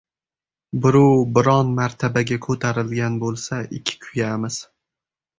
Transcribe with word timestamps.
Birov 0.85 1.19
biron 1.37 1.67
martabaga 1.79 2.37
ko‘tarilgan 2.45 3.19
bo‘lsa, 3.25 3.59
ikki 3.81 3.95
kuyamiz! 4.07 4.57